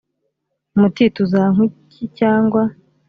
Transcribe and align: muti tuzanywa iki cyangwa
muti 0.79 1.03
tuzanywa 1.15 1.63
iki 1.81 2.05
cyangwa 2.19 2.61